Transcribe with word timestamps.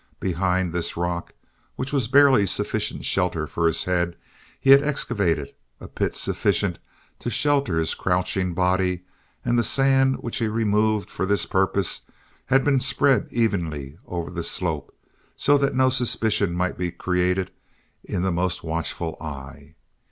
Behind 0.19 0.73
this 0.73 0.97
rock, 0.97 1.31
which 1.75 1.93
was 1.93 2.07
barely 2.07 2.47
sufficient 2.47 3.05
shelter 3.05 3.45
for 3.45 3.67
his 3.67 3.83
head, 3.83 4.15
he 4.59 4.71
had 4.71 4.81
excavated 4.83 5.53
a 5.79 5.87
pit 5.87 6.15
sufficient 6.15 6.79
to 7.19 7.29
shelter 7.29 7.77
his 7.77 7.93
crouching 7.93 8.55
body 8.55 9.03
and 9.45 9.59
the 9.59 9.63
sand 9.63 10.15
which 10.23 10.37
he 10.39 10.47
removed 10.47 11.11
for 11.11 11.27
this 11.27 11.45
purpose 11.45 12.01
had 12.47 12.63
been 12.63 12.79
spread 12.79 13.27
evenly 13.29 13.95
over 14.07 14.31
the 14.31 14.41
slope 14.41 14.91
so 15.35 15.55
that 15.55 15.75
no 15.75 15.91
suspicion 15.91 16.55
might 16.55 16.79
be 16.79 16.89
created 16.89 17.51
in 18.03 18.23
the 18.23 18.31
most 18.31 18.63
watchful 18.63 19.15
eye. 19.21 19.75